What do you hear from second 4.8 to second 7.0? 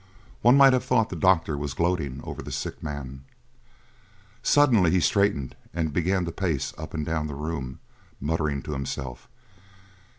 he straightened and began to pace up